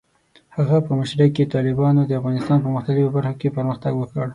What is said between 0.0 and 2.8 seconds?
د هغه په مشرۍ کې، طالبانو د افغانستان په